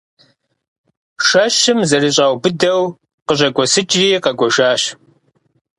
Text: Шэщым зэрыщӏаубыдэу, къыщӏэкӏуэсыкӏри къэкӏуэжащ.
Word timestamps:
Шэщым 1.27 1.79
зэрыщӏаубыдэу, 1.89 2.81
къыщӏэкӏуэсыкӏри 3.27 4.07
къэкӏуэжащ. 4.23 4.81